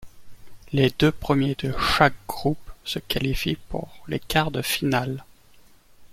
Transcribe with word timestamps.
Les 0.73 0.89
deux 0.89 1.11
premiers 1.11 1.53
de 1.53 1.75
chaque 1.77 2.15
groupe 2.27 2.71
se 2.83 2.97
qualifient 2.97 3.59
pour 3.69 4.01
les 4.07 4.19
quarts 4.19 4.49
de 4.49 4.63
finale. 4.63 5.23